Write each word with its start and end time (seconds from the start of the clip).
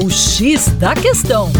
O 0.00 0.08
X 0.08 0.68
da 0.78 0.94
Questão. 0.94 1.50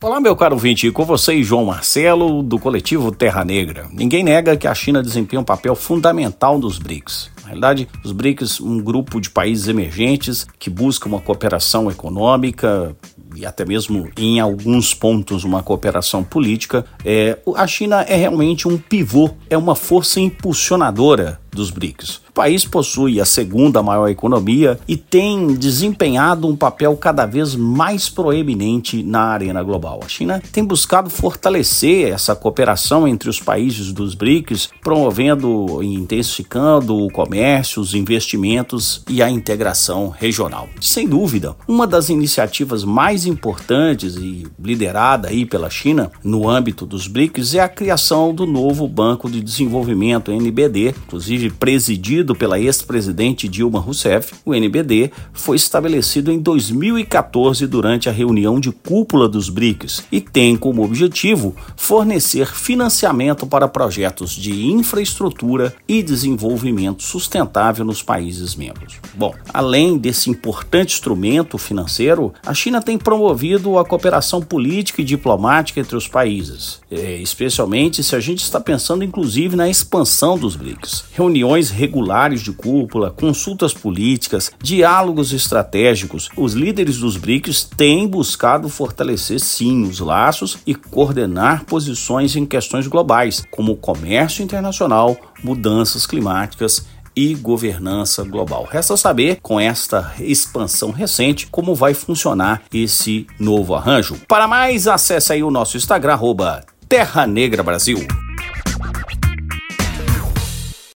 Olá, 0.00 0.20
meu 0.20 0.36
caro 0.36 0.56
vinte, 0.56 0.88
com 0.92 1.04
vocês, 1.04 1.44
João 1.44 1.64
Marcelo, 1.64 2.44
do 2.44 2.60
coletivo 2.60 3.10
Terra 3.10 3.44
Negra. 3.44 3.88
Ninguém 3.92 4.22
nega 4.22 4.56
que 4.56 4.68
a 4.68 4.74
China 4.74 5.02
desempenha 5.02 5.40
um 5.40 5.44
papel 5.44 5.74
fundamental 5.74 6.60
nos 6.60 6.78
BRICS. 6.78 7.32
Na 7.42 7.46
realidade, 7.48 7.88
os 8.04 8.12
BRICS, 8.12 8.60
um 8.60 8.80
grupo 8.80 9.20
de 9.20 9.28
países 9.28 9.66
emergentes 9.66 10.46
que 10.60 10.70
busca 10.70 11.08
uma 11.08 11.20
cooperação 11.20 11.90
econômica 11.90 12.96
e 13.34 13.46
até 13.46 13.64
mesmo 13.64 14.08
em 14.16 14.40
alguns 14.40 14.94
pontos 14.94 15.44
uma 15.44 15.62
cooperação 15.62 16.22
política, 16.22 16.84
é, 17.04 17.38
a 17.54 17.66
China 17.66 18.02
é 18.02 18.16
realmente 18.16 18.68
um 18.68 18.78
pivô, 18.78 19.30
é 19.48 19.56
uma 19.56 19.74
força 19.74 20.20
impulsionadora 20.20 21.40
dos 21.52 21.70
BRICS. 21.70 22.22
O 22.30 22.32
país 22.32 22.64
possui 22.64 23.20
a 23.20 23.26
segunda 23.26 23.82
maior 23.82 24.08
economia 24.08 24.80
e 24.88 24.96
tem 24.96 25.54
desempenhado 25.54 26.48
um 26.48 26.56
papel 26.56 26.96
cada 26.96 27.26
vez 27.26 27.54
mais 27.54 28.08
proeminente 28.08 29.02
na 29.02 29.24
arena 29.24 29.62
global. 29.62 30.00
A 30.02 30.08
China 30.08 30.42
tem 30.50 30.64
buscado 30.64 31.10
fortalecer 31.10 32.10
essa 32.10 32.34
cooperação 32.34 33.06
entre 33.06 33.28
os 33.28 33.38
países 33.38 33.92
dos 33.92 34.14
BRICS, 34.14 34.70
promovendo 34.80 35.82
e 35.82 35.94
intensificando 35.94 36.96
o 36.96 37.12
comércio, 37.12 37.82
os 37.82 37.94
investimentos 37.94 39.02
e 39.08 39.22
a 39.22 39.30
integração 39.30 40.08
regional. 40.08 40.68
Sem 40.80 41.06
dúvida, 41.06 41.54
uma 41.68 41.86
das 41.86 42.08
iniciativas 42.08 42.82
mais 42.82 43.26
importantes 43.26 44.16
e 44.16 44.46
liderada 44.58 45.28
aí 45.28 45.44
pela 45.44 45.68
China 45.68 46.10
no 46.24 46.48
âmbito 46.48 46.86
dos 46.86 47.06
BRICS 47.06 47.56
é 47.56 47.60
a 47.60 47.68
criação 47.68 48.34
do 48.34 48.46
novo 48.46 48.88
Banco 48.88 49.30
de 49.30 49.42
Desenvolvimento 49.42 50.32
NBD, 50.32 50.94
inclusive 51.06 51.41
presidido 51.50 52.34
pela 52.34 52.58
ex-presidente 52.58 53.48
Dilma 53.48 53.80
Rousseff, 53.80 54.34
o 54.44 54.54
NBD 54.54 55.10
foi 55.32 55.56
estabelecido 55.56 56.30
em 56.30 56.38
2014 56.38 57.66
durante 57.66 58.08
a 58.08 58.12
reunião 58.12 58.60
de 58.60 58.70
cúpula 58.70 59.28
dos 59.28 59.48
BRICS 59.48 60.04
e 60.10 60.20
tem 60.20 60.56
como 60.56 60.84
objetivo 60.84 61.54
fornecer 61.76 62.46
financiamento 62.46 63.46
para 63.46 63.68
projetos 63.68 64.32
de 64.32 64.66
infraestrutura 64.66 65.74
e 65.88 66.02
desenvolvimento 66.02 67.02
sustentável 67.02 67.84
nos 67.84 68.02
países 68.02 68.54
membros. 68.54 68.96
Bom, 69.14 69.34
além 69.52 69.96
desse 69.98 70.30
importante 70.30 70.94
instrumento 70.94 71.58
financeiro, 71.58 72.32
a 72.44 72.54
China 72.54 72.80
tem 72.80 72.98
promovido 72.98 73.78
a 73.78 73.84
cooperação 73.84 74.40
política 74.40 75.00
e 75.00 75.04
diplomática 75.04 75.80
entre 75.80 75.96
os 75.96 76.08
países, 76.08 76.80
é, 76.90 77.16
especialmente 77.16 78.02
se 78.02 78.14
a 78.14 78.20
gente 78.20 78.42
está 78.42 78.60
pensando 78.60 79.04
inclusive 79.04 79.56
na 79.56 79.68
expansão 79.68 80.38
dos 80.38 80.56
BRICS. 80.56 81.04
Reuniões 81.32 81.70
regulares 81.70 82.42
de 82.42 82.52
cúpula, 82.52 83.10
consultas 83.10 83.72
políticas, 83.72 84.52
diálogos 84.62 85.32
estratégicos, 85.32 86.28
os 86.36 86.52
líderes 86.52 86.98
dos 86.98 87.16
BRICS 87.16 87.64
têm 87.74 88.06
buscado 88.06 88.68
fortalecer 88.68 89.40
sim 89.40 89.84
os 89.84 89.98
laços 89.98 90.58
e 90.66 90.74
coordenar 90.74 91.64
posições 91.64 92.36
em 92.36 92.44
questões 92.44 92.86
globais, 92.86 93.44
como 93.50 93.76
comércio 93.76 94.44
internacional, 94.44 95.16
mudanças 95.42 96.06
climáticas 96.06 96.84
e 97.16 97.34
governança 97.34 98.22
global. 98.24 98.68
Resta 98.70 98.94
saber, 98.98 99.38
com 99.40 99.58
esta 99.58 100.12
expansão 100.20 100.90
recente, 100.90 101.46
como 101.46 101.74
vai 101.74 101.94
funcionar 101.94 102.60
esse 102.74 103.26
novo 103.40 103.74
arranjo. 103.74 104.20
Para 104.28 104.46
mais, 104.46 104.86
acesse 104.86 105.32
aí 105.32 105.42
o 105.42 105.50
nosso 105.50 105.78
Instagram, 105.78 106.12
arroba 106.12 106.62
Terra 106.86 107.26
Negra 107.26 107.62
Brasil. 107.62 108.06